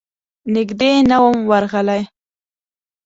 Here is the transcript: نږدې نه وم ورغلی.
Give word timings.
نږدې 0.53 0.91
نه 1.09 1.17
وم 1.23 1.37
ورغلی. 1.51 2.01